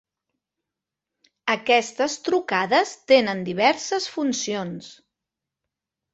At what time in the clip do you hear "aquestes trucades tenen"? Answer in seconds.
1.55-3.45